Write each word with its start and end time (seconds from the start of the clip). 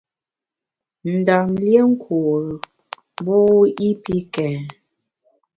Ndam 1.15 1.47
lié 1.63 1.81
nkure 1.91 2.51
mbu 3.19 3.37
i 3.87 3.89
pi 4.03 4.15
kèn. 4.33 4.63